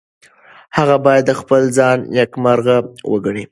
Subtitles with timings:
[0.77, 2.77] هغه باید خپل ځان نیکمرغه
[3.11, 3.43] وګڼي.